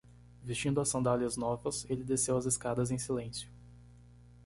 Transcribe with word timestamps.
Vestindo 0.41 0.81
as 0.81 0.89
sandálias 0.89 1.37
novas, 1.37 1.85
ele 1.87 2.03
desceu 2.03 2.35
as 2.35 2.47
escadas 2.47 2.89
em 2.89 2.97
silêncio. 2.97 3.51